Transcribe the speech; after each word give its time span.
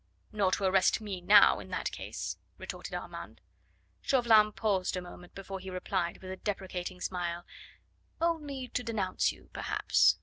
"Nor 0.31 0.51
to 0.53 0.63
arrest 0.63 0.99
me 0.99 1.21
now, 1.21 1.59
in 1.59 1.69
that 1.69 1.91
case!" 1.91 2.37
retorted 2.57 2.95
Armand. 2.95 3.39
Chauvelin 4.01 4.51
paused 4.51 4.97
a 4.97 4.99
moment 5.03 5.35
before 5.35 5.59
he 5.59 5.69
replied 5.69 6.23
with 6.23 6.31
a 6.31 6.37
deprecating 6.37 6.99
smile: 6.99 7.45
"Only 8.19 8.67
to 8.69 8.81
denounce 8.81 9.31
you, 9.31 9.51
perhaps. 9.53 10.17